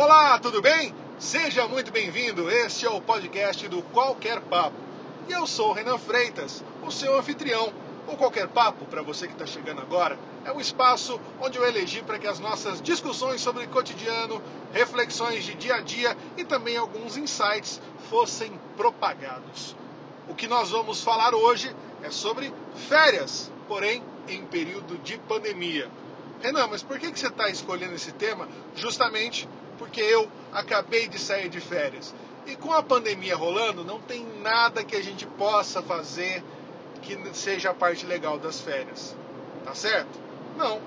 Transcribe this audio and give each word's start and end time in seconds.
Olá, 0.00 0.38
tudo 0.38 0.62
bem? 0.62 0.94
Seja 1.18 1.66
muito 1.66 1.90
bem-vindo. 1.90 2.48
Este 2.48 2.86
é 2.86 2.88
o 2.88 3.00
podcast 3.00 3.66
do 3.66 3.82
Qualquer 3.82 4.40
Papo. 4.42 4.76
E 5.28 5.32
eu 5.32 5.44
sou 5.44 5.70
o 5.70 5.72
Renan 5.72 5.98
Freitas, 5.98 6.62
o 6.86 6.90
seu 6.92 7.18
anfitrião. 7.18 7.72
O 8.06 8.16
Qualquer 8.16 8.46
Papo, 8.46 8.84
para 8.84 9.02
você 9.02 9.26
que 9.26 9.32
está 9.32 9.44
chegando 9.44 9.80
agora, 9.80 10.16
é 10.44 10.52
um 10.52 10.60
espaço 10.60 11.20
onde 11.40 11.58
eu 11.58 11.66
elegi 11.66 12.00
para 12.00 12.16
que 12.16 12.28
as 12.28 12.38
nossas 12.38 12.80
discussões 12.80 13.40
sobre 13.40 13.66
cotidiano, 13.66 14.40
reflexões 14.72 15.42
de 15.42 15.54
dia 15.54 15.74
a 15.74 15.80
dia 15.80 16.16
e 16.36 16.44
também 16.44 16.76
alguns 16.76 17.16
insights 17.16 17.80
fossem 18.08 18.52
propagados. 18.76 19.74
O 20.28 20.34
que 20.36 20.46
nós 20.46 20.70
vamos 20.70 21.02
falar 21.02 21.34
hoje 21.34 21.74
é 22.04 22.10
sobre 22.12 22.54
férias, 22.88 23.50
porém 23.66 24.00
em 24.28 24.46
período 24.46 24.96
de 24.98 25.18
pandemia. 25.18 25.90
Renan, 26.40 26.68
mas 26.68 26.84
por 26.84 27.00
que, 27.00 27.10
que 27.10 27.18
você 27.18 27.26
está 27.26 27.48
escolhendo 27.48 27.96
esse 27.96 28.12
tema? 28.12 28.48
Justamente 28.76 29.48
porque 29.78 30.00
eu 30.00 30.28
acabei 30.52 31.08
de 31.08 31.18
sair 31.18 31.48
de 31.48 31.60
férias. 31.60 32.14
E 32.46 32.56
com 32.56 32.72
a 32.72 32.82
pandemia 32.82 33.36
rolando, 33.36 33.84
não 33.84 34.00
tem 34.00 34.26
nada 34.42 34.84
que 34.84 34.96
a 34.96 35.02
gente 35.02 35.26
possa 35.26 35.82
fazer 35.82 36.42
que 37.02 37.16
seja 37.34 37.70
a 37.70 37.74
parte 37.74 38.04
legal 38.04 38.38
das 38.38 38.60
férias. 38.60 39.16
Tá 39.64 39.74
certo? 39.74 40.18
Não. 40.56 40.80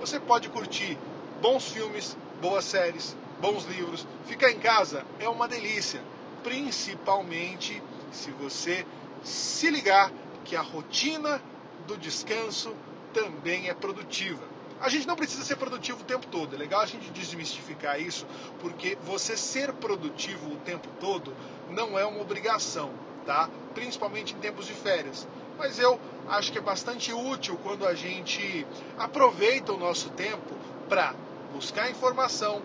Você 0.00 0.20
pode 0.20 0.48
curtir 0.48 0.96
bons 1.42 1.68
filmes, 1.70 2.16
boas 2.40 2.64
séries, 2.64 3.16
bons 3.40 3.64
livros. 3.64 4.06
Ficar 4.26 4.50
em 4.50 4.58
casa 4.58 5.04
é 5.18 5.28
uma 5.28 5.48
delícia, 5.48 6.00
principalmente 6.42 7.82
se 8.12 8.30
você 8.30 8.86
se 9.24 9.70
ligar 9.70 10.12
que 10.44 10.56
a 10.56 10.62
rotina 10.62 11.42
do 11.86 11.96
descanso 11.96 12.74
também 13.12 13.68
é 13.68 13.74
produtiva. 13.74 14.57
A 14.80 14.88
gente 14.88 15.06
não 15.06 15.16
precisa 15.16 15.44
ser 15.44 15.56
produtivo 15.56 16.00
o 16.02 16.04
tempo 16.04 16.26
todo. 16.26 16.54
É 16.54 16.58
legal 16.58 16.80
a 16.80 16.86
gente 16.86 17.10
desmistificar 17.10 18.00
isso, 18.00 18.26
porque 18.60 18.96
você 19.04 19.36
ser 19.36 19.72
produtivo 19.72 20.52
o 20.52 20.56
tempo 20.58 20.88
todo 21.00 21.34
não 21.68 21.98
é 21.98 22.06
uma 22.06 22.20
obrigação, 22.20 22.92
tá? 23.26 23.50
Principalmente 23.74 24.34
em 24.34 24.38
tempos 24.38 24.66
de 24.66 24.74
férias. 24.74 25.26
Mas 25.58 25.80
eu 25.80 26.00
acho 26.28 26.52
que 26.52 26.58
é 26.58 26.60
bastante 26.60 27.12
útil 27.12 27.58
quando 27.62 27.86
a 27.86 27.94
gente 27.94 28.64
aproveita 28.96 29.72
o 29.72 29.78
nosso 29.78 30.10
tempo 30.10 30.54
para 30.88 31.12
buscar 31.52 31.90
informação, 31.90 32.62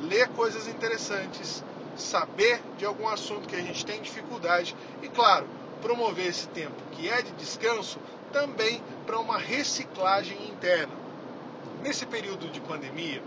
ler 0.00 0.28
coisas 0.28 0.66
interessantes, 0.66 1.62
saber 1.94 2.62
de 2.78 2.86
algum 2.86 3.06
assunto 3.06 3.46
que 3.46 3.54
a 3.54 3.60
gente 3.60 3.84
tem 3.84 4.00
dificuldade 4.00 4.74
e, 5.02 5.08
claro, 5.08 5.46
promover 5.82 6.26
esse 6.26 6.48
tempo 6.48 6.74
que 6.92 7.08
é 7.10 7.20
de 7.20 7.32
descanso 7.32 7.98
também 8.32 8.82
para 9.04 9.18
uma 9.18 9.36
reciclagem 9.36 10.48
interna. 10.48 11.03
Nesse 11.84 12.06
período 12.06 12.48
de 12.48 12.62
pandemia, 12.62 13.22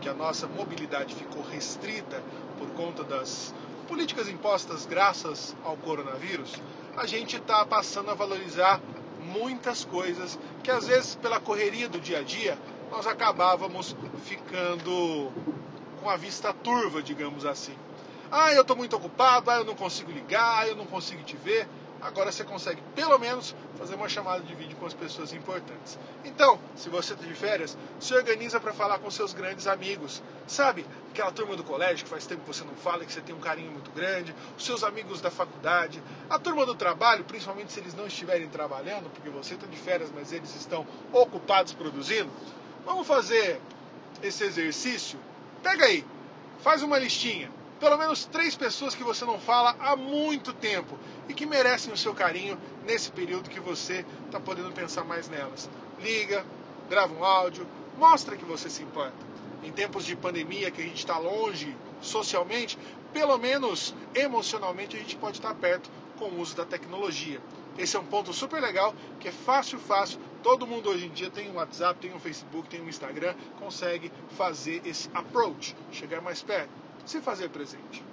que 0.00 0.08
a 0.08 0.14
nossa 0.14 0.48
mobilidade 0.48 1.14
ficou 1.14 1.44
restrita 1.44 2.20
por 2.58 2.68
conta 2.70 3.04
das 3.04 3.54
políticas 3.86 4.28
impostas 4.28 4.84
graças 4.84 5.54
ao 5.64 5.76
coronavírus, 5.76 6.60
a 6.96 7.06
gente 7.06 7.36
está 7.36 7.64
passando 7.64 8.10
a 8.10 8.14
valorizar 8.14 8.80
muitas 9.32 9.84
coisas 9.84 10.36
que 10.60 10.72
às 10.72 10.88
vezes 10.88 11.14
pela 11.14 11.38
correria 11.38 11.88
do 11.88 12.00
dia 12.00 12.18
a 12.18 12.22
dia 12.22 12.58
nós 12.90 13.06
acabávamos 13.06 13.94
ficando 14.24 15.30
com 16.02 16.10
a 16.10 16.16
vista 16.16 16.52
turva, 16.52 17.00
digamos 17.00 17.46
assim. 17.46 17.76
Ah, 18.32 18.52
eu 18.52 18.62
estou 18.62 18.76
muito 18.76 18.96
ocupado, 18.96 19.52
ah, 19.52 19.58
eu 19.58 19.64
não 19.64 19.76
consigo 19.76 20.10
ligar, 20.10 20.62
ah, 20.62 20.66
eu 20.66 20.74
não 20.74 20.86
consigo 20.86 21.22
te 21.22 21.36
ver. 21.36 21.68
Agora 22.00 22.32
você 22.32 22.42
consegue, 22.44 22.82
pelo 22.94 23.18
menos, 23.18 23.54
fazer 23.76 23.94
uma 23.94 24.08
chamada 24.08 24.40
de 24.40 24.54
vídeo 24.54 24.76
com 24.78 24.86
as 24.86 24.94
pessoas 24.94 25.32
importantes. 25.34 25.98
Então, 26.24 26.58
se 26.74 26.88
você 26.88 27.12
está 27.12 27.26
de 27.26 27.34
férias, 27.34 27.76
se 27.98 28.14
organiza 28.14 28.58
para 28.58 28.72
falar 28.72 28.98
com 28.98 29.10
seus 29.10 29.34
grandes 29.34 29.66
amigos. 29.66 30.22
Sabe, 30.46 30.86
aquela 31.10 31.30
turma 31.30 31.56
do 31.56 31.62
colégio 31.62 32.04
que 32.04 32.10
faz 32.10 32.26
tempo 32.26 32.40
que 32.40 32.46
você 32.48 32.64
não 32.64 32.74
fala, 32.74 33.04
que 33.04 33.12
você 33.12 33.20
tem 33.20 33.34
um 33.34 33.40
carinho 33.40 33.70
muito 33.70 33.90
grande, 33.90 34.34
os 34.56 34.64
seus 34.64 34.82
amigos 34.82 35.20
da 35.20 35.30
faculdade, 35.30 36.02
a 36.28 36.38
turma 36.38 36.64
do 36.64 36.74
trabalho, 36.74 37.24
principalmente 37.24 37.72
se 37.72 37.80
eles 37.80 37.94
não 37.94 38.06
estiverem 38.06 38.48
trabalhando, 38.48 39.10
porque 39.10 39.28
você 39.28 39.54
está 39.54 39.66
de 39.66 39.76
férias, 39.76 40.10
mas 40.14 40.32
eles 40.32 40.54
estão 40.56 40.86
ocupados 41.12 41.74
produzindo. 41.74 42.30
Vamos 42.86 43.06
fazer 43.06 43.60
esse 44.22 44.42
exercício? 44.42 45.18
Pega 45.62 45.84
aí, 45.84 46.04
faz 46.60 46.82
uma 46.82 46.98
listinha 46.98 47.59
pelo 47.80 47.96
menos 47.96 48.26
três 48.26 48.54
pessoas 48.54 48.94
que 48.94 49.02
você 49.02 49.24
não 49.24 49.40
fala 49.40 49.74
há 49.80 49.96
muito 49.96 50.52
tempo 50.52 50.98
e 51.26 51.32
que 51.32 51.46
merecem 51.46 51.92
o 51.92 51.96
seu 51.96 52.14
carinho 52.14 52.60
nesse 52.84 53.10
período 53.10 53.48
que 53.48 53.58
você 53.58 54.04
está 54.26 54.38
podendo 54.38 54.70
pensar 54.70 55.02
mais 55.02 55.30
nelas. 55.30 55.68
Liga, 55.98 56.44
grava 56.90 57.14
um 57.14 57.24
áudio, 57.24 57.66
mostra 57.96 58.36
que 58.36 58.44
você 58.44 58.68
se 58.68 58.82
importa. 58.82 59.30
Em 59.64 59.72
tempos 59.72 60.04
de 60.04 60.14
pandemia 60.14 60.70
que 60.70 60.82
a 60.82 60.84
gente 60.84 60.98
está 60.98 61.16
longe 61.16 61.74
socialmente, 62.02 62.78
pelo 63.14 63.38
menos 63.38 63.94
emocionalmente 64.14 64.96
a 64.96 65.00
gente 65.00 65.16
pode 65.16 65.38
estar 65.38 65.54
perto 65.54 65.90
com 66.18 66.26
o 66.26 66.40
uso 66.40 66.54
da 66.54 66.66
tecnologia. 66.66 67.40
Esse 67.78 67.96
é 67.96 68.00
um 68.00 68.04
ponto 68.04 68.30
super 68.34 68.60
legal, 68.60 68.94
que 69.18 69.28
é 69.28 69.32
fácil, 69.32 69.78
fácil. 69.78 70.20
Todo 70.42 70.66
mundo 70.66 70.90
hoje 70.90 71.06
em 71.06 71.10
dia 71.10 71.30
tem 71.30 71.50
um 71.50 71.54
WhatsApp, 71.54 71.98
tem 71.98 72.12
um 72.12 72.20
Facebook, 72.20 72.68
tem 72.68 72.82
um 72.82 72.88
Instagram, 72.88 73.34
consegue 73.58 74.12
fazer 74.36 74.82
esse 74.84 75.08
approach, 75.14 75.74
chegar 75.90 76.20
mais 76.20 76.42
perto 76.42 76.89
se 77.10 77.20
fazer 77.20 77.50
presente. 77.50 78.04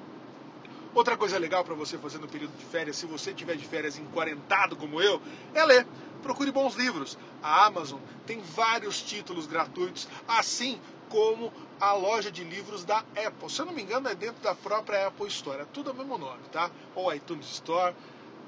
Outra 0.94 1.16
coisa 1.16 1.38
legal 1.38 1.63
para 1.63 1.75
você 1.75 1.97
fazer 1.97 2.18
no 2.18 2.28
período 2.28 2.58
de 2.58 2.66
férias, 2.66 2.97
se 2.97 3.06
você 3.06 3.31
tiver 3.31 3.56
de 3.56 3.66
férias 3.66 4.00
enquarentado 4.00 4.75
como 4.75 5.00
eu, 5.00 5.22
é 5.53 5.63
ler. 5.63 5.85
Procure 6.24 6.52
bons 6.52 6.74
livros. 6.74 7.16
A 7.44 7.68
Amazon 7.68 8.00
tem 8.25 8.41
vários 8.41 9.02
títulos 9.03 9.46
gratuitos, 9.46 10.08
assim 10.28 10.81
como 11.09 11.53
a 11.80 11.94
loja 11.94 12.31
de 12.31 12.44
livros 12.44 12.84
da 12.84 12.97
Apple. 13.16 13.50
Se 13.50 13.62
eu 13.62 13.68
não 13.68 13.74
me 13.74 13.84
engano, 13.84 14.09
é 14.09 14.16
dentro 14.16 14.41
da 14.41 14.56
própria 14.56 15.08
Apple 15.08 15.28
Store. 15.28 15.62
É 15.62 15.66
tudo 15.66 15.91
o 15.91 15.94
mesmo 15.94 16.18
nome, 16.18 16.41
tá? 16.52 16.72
Ou 16.96 17.14
iTunes 17.14 17.46
Store. 17.52 17.96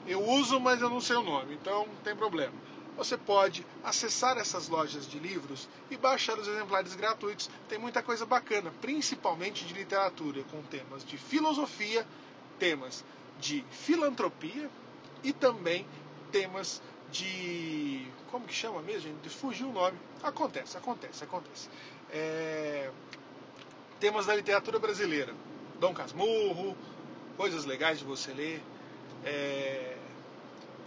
Eu 0.08 0.24
uso, 0.24 0.60
mas 0.60 0.81
eu 0.81 0.90
não 0.90 1.00
sei 1.00 1.18
o 1.18 1.22
nome, 1.22 1.54
então 1.54 1.86
não 1.86 1.96
tem 1.98 2.16
problema 2.16 2.54
você 2.95 3.17
pode 3.17 3.66
acessar 3.83 4.38
essas 4.38 4.67
lojas 4.67 5.07
de 5.07 5.19
livros 5.19 5.69
e 5.89 5.97
baixar 5.97 6.38
os 6.38 6.47
exemplares 6.47 6.95
gratuitos. 6.95 7.50
Tem 7.67 7.77
muita 7.77 8.03
coisa 8.03 8.25
bacana, 8.25 8.72
principalmente 8.81 9.66
de 9.66 9.73
literatura, 9.73 10.44
com 10.51 10.61
temas 10.63 11.05
de 11.05 11.17
filosofia, 11.17 12.05
temas 12.57 13.03
de 13.39 13.63
filantropia 13.72 14.69
e 15.23 15.31
também 15.31 15.88
temas 16.31 16.81
de. 17.11 18.05
Como 18.31 18.45
que 18.45 18.53
chama 18.53 18.81
mesmo, 18.81 19.01
gente? 19.01 19.29
Fugiu 19.29 19.69
o 19.69 19.73
nome. 19.73 19.97
Acontece, 20.21 20.77
acontece, 20.77 21.23
acontece. 21.23 21.69
É... 22.11 22.91
Temas 24.00 24.25
da 24.25 24.35
literatura 24.35 24.77
brasileira. 24.77 25.33
Dom 25.79 25.94
Casmurro, 25.94 26.75
coisas 27.38 27.66
legais 27.66 28.00
de 28.00 28.06
você 28.06 28.33
ler. 28.33 28.61
É 29.23 29.99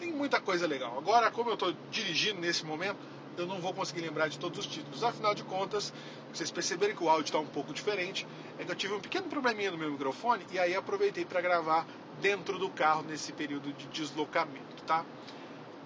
tem 0.03 0.13
muita 0.13 0.41
coisa 0.41 0.67
legal. 0.67 0.99
Agora, 0.99 1.31
como 1.31 1.51
eu 1.51 1.55
estou 1.55 1.73
dirigindo 1.93 2.41
nesse 2.41 2.67
momento, 2.67 2.99
eu 3.37 3.47
não 3.47 3.61
vou 3.61 3.73
conseguir 3.73 4.01
lembrar 4.01 4.29
de 4.29 4.37
todos 4.37 4.59
os 4.59 4.67
títulos. 4.67 5.05
Afinal 5.05 5.33
de 5.33 5.45
contas, 5.45 5.93
vocês 6.35 6.51
perceberem 6.51 6.95
que 6.95 7.05
o 7.05 7.09
áudio 7.09 7.27
está 7.27 7.39
um 7.39 7.47
pouco 7.47 7.73
diferente, 7.73 8.27
é 8.59 8.65
que 8.65 8.71
eu 8.73 8.75
tive 8.75 8.95
um 8.95 9.01
pequeno 9.01 9.29
probleminha 9.29 9.71
no 9.71 9.79
meu 9.79 9.93
microfone 9.93 10.45
e 10.51 10.59
aí 10.59 10.75
aproveitei 10.75 11.25
para 11.25 11.41
gravar 11.41 11.87
dentro 12.21 12.59
do 12.59 12.69
carro 12.69 13.05
nesse 13.05 13.33
período 13.33 13.73
de 13.73 13.87
deslocamento, 13.87 14.83
tá? 14.85 15.05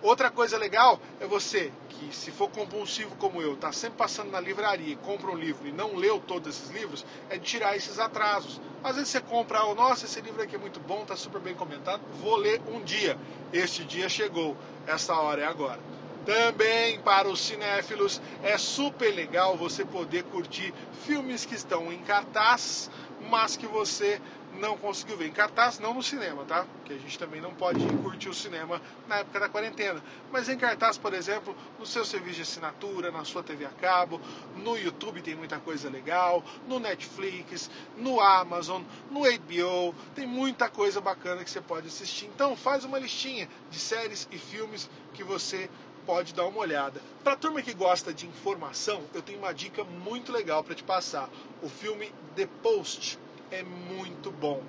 Outra 0.02 0.30
coisa 0.30 0.58
legal 0.58 1.00
é 1.20 1.26
você 1.26 1.72
que, 1.88 2.14
se 2.14 2.30
for 2.30 2.50
compulsivo 2.50 3.16
como 3.16 3.40
eu, 3.40 3.54
está 3.54 3.72
sempre 3.72 3.96
passando 3.96 4.30
na 4.30 4.38
livraria 4.38 4.92
e 4.92 4.96
compra 4.96 5.30
um 5.30 5.36
livro 5.36 5.66
e 5.66 5.72
não 5.72 5.96
leu 5.96 6.20
todos 6.20 6.54
esses 6.54 6.70
livros, 6.70 7.04
é 7.30 7.38
tirar 7.38 7.74
esses 7.76 7.98
atrasos. 7.98 8.60
Às 8.84 8.96
vezes 8.96 9.10
você 9.10 9.20
compra, 9.20 9.64
oh, 9.64 9.74
nossa, 9.74 10.04
esse 10.04 10.20
livro 10.20 10.42
aqui 10.42 10.54
é 10.54 10.58
muito 10.58 10.78
bom, 10.80 11.02
está 11.02 11.16
super 11.16 11.40
bem 11.40 11.54
comentado, 11.54 12.02
vou 12.20 12.36
ler 12.36 12.60
um 12.68 12.82
dia. 12.82 13.18
Este 13.52 13.84
dia 13.84 14.08
chegou, 14.08 14.56
essa 14.86 15.14
hora 15.14 15.42
é 15.42 15.46
agora. 15.46 15.80
Também 16.26 16.98
para 17.00 17.28
os 17.28 17.40
cinéfilos 17.40 18.20
é 18.42 18.58
super 18.58 19.14
legal 19.14 19.56
você 19.56 19.84
poder 19.84 20.24
curtir 20.24 20.74
filmes 21.04 21.46
que 21.46 21.54
estão 21.54 21.92
em 21.92 21.98
cartaz, 21.98 22.90
mas 23.30 23.56
que 23.56 23.66
você 23.66 24.20
não 24.56 24.76
conseguiu 24.76 25.16
ver 25.16 25.28
em 25.28 25.32
cartaz, 25.32 25.78
não 25.78 25.94
no 25.94 26.02
cinema, 26.02 26.44
tá? 26.44 26.64
Porque 26.64 26.92
a 26.92 26.98
gente 26.98 27.18
também 27.18 27.40
não 27.40 27.54
pode 27.54 27.84
curtir 28.02 28.28
o 28.28 28.34
cinema 28.34 28.80
na 29.08 29.18
época 29.18 29.40
da 29.40 29.48
quarentena. 29.48 30.02
Mas 30.32 30.48
em 30.48 30.56
cartaz, 30.56 30.98
por 30.98 31.14
exemplo, 31.14 31.54
no 31.78 31.86
seu 31.86 32.04
serviço 32.04 32.36
de 32.36 32.42
assinatura, 32.42 33.10
na 33.10 33.24
sua 33.24 33.42
TV 33.42 33.64
a 33.64 33.70
cabo, 33.70 34.20
no 34.56 34.76
YouTube 34.76 35.22
tem 35.22 35.34
muita 35.34 35.58
coisa 35.58 35.88
legal, 35.88 36.42
no 36.66 36.78
Netflix, 36.78 37.70
no 37.96 38.20
Amazon, 38.20 38.82
no 39.10 39.20
HBO, 39.20 39.94
tem 40.14 40.26
muita 40.26 40.68
coisa 40.68 41.00
bacana 41.00 41.44
que 41.44 41.50
você 41.50 41.60
pode 41.60 41.88
assistir. 41.88 42.26
Então 42.26 42.56
faz 42.56 42.84
uma 42.84 42.98
listinha 42.98 43.48
de 43.70 43.78
séries 43.78 44.28
e 44.30 44.38
filmes 44.38 44.88
que 45.14 45.22
você 45.22 45.68
pode 46.06 46.32
dar 46.32 46.46
uma 46.46 46.60
olhada. 46.60 47.02
Para 47.24 47.32
a 47.32 47.36
turma 47.36 47.60
que 47.60 47.74
gosta 47.74 48.14
de 48.14 48.26
informação, 48.26 49.02
eu 49.12 49.20
tenho 49.20 49.40
uma 49.40 49.52
dica 49.52 49.82
muito 49.82 50.30
legal 50.30 50.62
para 50.62 50.74
te 50.74 50.84
passar. 50.84 51.28
O 51.60 51.68
filme 51.68 52.12
The 52.36 52.46
Post 52.62 53.18
é 53.50 53.62
muito 53.62 54.30
bom. 54.30 54.62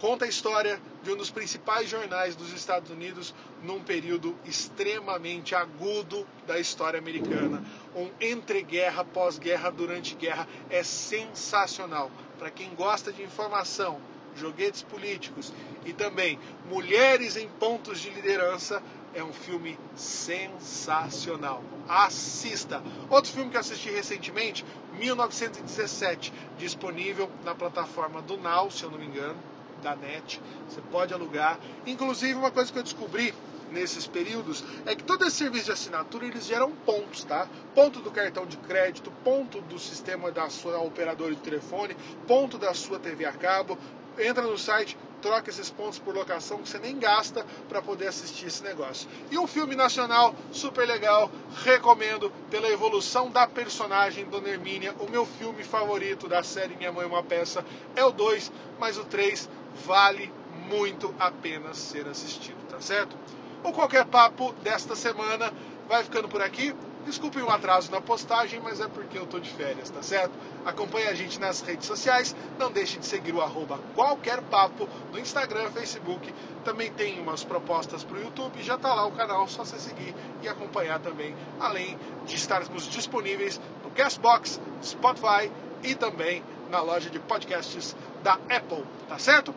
conta 0.00 0.24
a 0.24 0.28
história 0.28 0.80
de 1.04 1.12
um 1.12 1.16
dos 1.16 1.30
principais 1.30 1.88
jornais 1.88 2.34
dos 2.34 2.52
Estados 2.52 2.90
Unidos 2.90 3.32
num 3.62 3.80
período 3.80 4.36
extremamente 4.44 5.54
agudo 5.54 6.26
da 6.44 6.58
história 6.58 6.98
americana. 6.98 7.62
Um 7.94 8.08
entre-guerra, 8.20 9.04
pós-guerra, 9.04 9.70
durante 9.70 10.16
guerra. 10.16 10.48
É 10.68 10.82
sensacional. 10.82 12.10
Para 12.36 12.50
quem 12.50 12.74
gosta 12.74 13.12
de 13.12 13.22
informação, 13.22 14.00
joguetes 14.34 14.82
políticos 14.82 15.52
e 15.84 15.92
também 15.92 16.38
mulheres 16.68 17.36
em 17.36 17.48
pontos 17.48 18.00
de 18.00 18.10
liderança, 18.10 18.82
é 19.14 19.22
um 19.22 19.32
filme 19.32 19.78
sensacional. 19.94 21.62
Assista! 21.92 22.82
Outro 23.10 23.30
filme 23.30 23.50
que 23.50 23.58
assisti 23.58 23.90
recentemente, 23.90 24.64
1917, 24.94 26.32
disponível 26.58 27.30
na 27.44 27.54
plataforma 27.54 28.22
do 28.22 28.38
Now, 28.38 28.70
se 28.70 28.82
eu 28.82 28.90
não 28.90 28.98
me 28.98 29.04
engano, 29.04 29.36
da 29.82 29.94
NET. 29.94 30.40
Você 30.70 30.80
pode 30.90 31.12
alugar. 31.12 31.58
Inclusive, 31.86 32.32
uma 32.32 32.50
coisa 32.50 32.72
que 32.72 32.78
eu 32.78 32.82
descobri 32.82 33.34
nesses 33.70 34.06
períodos 34.06 34.64
é 34.86 34.94
que 34.94 35.04
todo 35.04 35.26
esse 35.26 35.36
serviço 35.36 35.66
de 35.66 35.72
assinatura 35.72 36.26
eles 36.26 36.46
geram 36.46 36.72
pontos, 36.72 37.24
tá? 37.24 37.46
Ponto 37.74 38.00
do 38.00 38.10
cartão 38.10 38.46
de 38.46 38.56
crédito, 38.56 39.12
ponto 39.22 39.60
do 39.60 39.78
sistema 39.78 40.32
da 40.32 40.48
sua 40.48 40.78
operadora 40.80 41.34
de 41.34 41.42
telefone, 41.42 41.94
ponto 42.26 42.56
da 42.56 42.72
sua 42.72 42.98
TV 42.98 43.26
a 43.26 43.32
cabo. 43.32 43.78
Entra 44.18 44.42
no 44.42 44.56
site, 44.56 44.96
troca 45.22 45.48
esses 45.48 45.70
pontos 45.70 45.98
por 45.98 46.14
locação 46.14 46.58
que 46.58 46.68
você 46.68 46.78
nem 46.78 46.98
gasta 46.98 47.46
para 47.68 47.80
poder 47.80 48.08
assistir 48.08 48.46
esse 48.46 48.62
negócio. 48.62 49.08
E 49.30 49.38
um 49.38 49.46
filme 49.46 49.76
nacional 49.76 50.34
super 50.50 50.86
legal, 50.86 51.30
recomendo 51.64 52.30
pela 52.50 52.68
evolução 52.68 53.30
da 53.30 53.46
personagem 53.46 54.26
Dona 54.26 54.48
Hermínia. 54.48 54.94
O 54.98 55.08
meu 55.08 55.24
filme 55.24 55.62
favorito 55.62 56.28
da 56.28 56.42
série 56.42 56.76
Minha 56.76 56.92
Mãe 56.92 57.04
é 57.04 57.06
uma 57.06 57.22
Peça 57.22 57.64
é 57.94 58.04
o 58.04 58.10
2, 58.10 58.52
mas 58.78 58.98
o 58.98 59.04
3 59.04 59.48
vale 59.86 60.32
muito 60.68 61.14
a 61.18 61.30
pena 61.30 61.72
ser 61.72 62.08
assistido, 62.08 62.58
tá 62.68 62.80
certo? 62.80 63.16
O 63.62 63.72
qualquer 63.72 64.04
papo 64.04 64.52
desta 64.62 64.96
semana 64.96 65.52
vai 65.88 66.02
ficando 66.02 66.28
por 66.28 66.42
aqui. 66.42 66.74
Desculpem 67.04 67.42
o 67.42 67.50
atraso 67.50 67.90
na 67.90 68.00
postagem, 68.00 68.60
mas 68.60 68.80
é 68.80 68.86
porque 68.86 69.18
eu 69.18 69.26
tô 69.26 69.40
de 69.40 69.50
férias, 69.50 69.90
tá 69.90 70.02
certo? 70.02 70.32
Acompanhe 70.64 71.08
a 71.08 71.14
gente 71.14 71.40
nas 71.40 71.60
redes 71.60 71.86
sociais, 71.86 72.34
não 72.58 72.70
deixe 72.70 72.98
de 72.98 73.06
seguir 73.06 73.34
o 73.34 73.42
arroba 73.42 73.78
qualquer 73.94 74.40
papo 74.42 74.88
no 75.12 75.18
Instagram, 75.18 75.68
Facebook. 75.72 76.32
Também 76.64 76.92
tem 76.92 77.18
umas 77.18 77.42
propostas 77.42 78.04
para 78.04 78.18
o 78.18 78.22
YouTube, 78.22 78.62
já 78.62 78.78
tá 78.78 78.94
lá 78.94 79.04
o 79.04 79.12
canal, 79.12 79.48
só 79.48 79.64
você 79.64 79.80
seguir 79.80 80.14
e 80.42 80.48
acompanhar 80.48 81.00
também, 81.00 81.34
além 81.58 81.98
de 82.24 82.36
estarmos 82.36 82.88
disponíveis 82.88 83.60
no 83.82 83.90
Castbox, 83.90 84.60
Spotify 84.82 85.50
e 85.82 85.96
também 85.96 86.42
na 86.70 86.80
loja 86.80 87.10
de 87.10 87.18
podcasts 87.18 87.96
da 88.22 88.34
Apple, 88.48 88.84
tá 89.08 89.18
certo? 89.18 89.52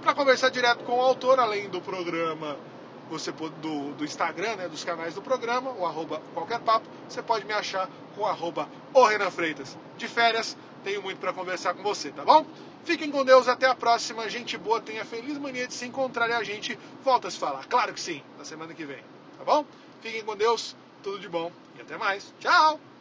Para 0.00 0.14
conversar 0.14 0.50
direto 0.50 0.84
com 0.84 0.98
o 0.98 1.00
autor, 1.00 1.40
além 1.40 1.68
do 1.68 1.80
programa 1.80 2.56
você 3.08 3.30
do, 3.32 3.92
do 3.94 4.04
Instagram, 4.04 4.56
né, 4.56 4.68
dos 4.68 4.84
canais 4.84 5.14
do 5.14 5.22
programa, 5.22 5.70
o 5.72 5.86
arroba 5.86 6.20
qualquer 6.34 6.60
papo, 6.60 6.86
você 7.08 7.22
pode 7.22 7.44
me 7.44 7.52
achar 7.52 7.88
com 8.14 8.22
o 8.22 8.26
arroba 8.26 8.68
o 8.92 9.04
Renan 9.04 9.30
Freitas. 9.30 9.76
De 9.96 10.08
férias, 10.08 10.56
tenho 10.82 11.02
muito 11.02 11.18
para 11.18 11.32
conversar 11.32 11.74
com 11.74 11.82
você, 11.82 12.10
tá 12.10 12.24
bom? 12.24 12.44
Fiquem 12.84 13.10
com 13.10 13.24
Deus, 13.24 13.48
até 13.48 13.66
a 13.66 13.74
próxima. 13.74 14.28
Gente 14.28 14.56
boa, 14.56 14.80
tenha 14.80 15.04
feliz 15.04 15.36
mania 15.38 15.66
de 15.66 15.74
se 15.74 15.86
encontrar 15.86 16.28
e 16.30 16.32
a 16.32 16.42
gente 16.42 16.78
volta 17.04 17.28
a 17.28 17.30
se 17.30 17.38
falar. 17.38 17.66
Claro 17.66 17.92
que 17.92 18.00
sim, 18.00 18.22
na 18.38 18.44
semana 18.44 18.72
que 18.74 18.84
vem, 18.84 19.02
tá 19.38 19.44
bom? 19.44 19.64
Fiquem 20.00 20.24
com 20.24 20.36
Deus, 20.36 20.76
tudo 21.02 21.18
de 21.18 21.28
bom 21.28 21.50
e 21.76 21.82
até 21.82 21.96
mais. 21.96 22.32
Tchau! 22.38 22.95